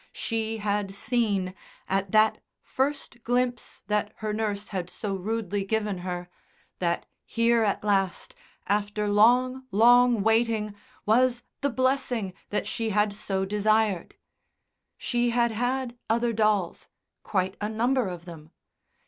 She 0.13 0.57
had 0.57 0.95
seen, 0.95 1.53
at 1.87 2.09
that 2.11 2.39
first 2.63 3.21
glimpse 3.23 3.83
that 3.85 4.13
her 4.15 4.33
nurse 4.33 4.69
had 4.69 4.89
so 4.89 5.13
rudely 5.13 5.63
given 5.63 5.99
her, 5.99 6.27
that 6.79 7.05
here 7.23 7.61
at 7.63 7.83
last, 7.83 8.33
after 8.65 9.07
long, 9.07 9.67
long 9.69 10.23
waiting, 10.23 10.73
was 11.05 11.43
the 11.61 11.69
blessing 11.69 12.33
that 12.49 12.65
she 12.65 12.89
had 12.89 13.13
so 13.13 13.45
desired. 13.45 14.15
She 14.97 15.29
had 15.29 15.51
had 15.51 15.95
other 16.09 16.33
dolls 16.33 16.89
quite 17.21 17.55
a 17.61 17.69
number 17.69 18.07
of 18.07 18.25
them. 18.25 18.49